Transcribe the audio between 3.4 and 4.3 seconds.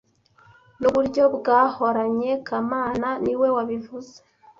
wabivuze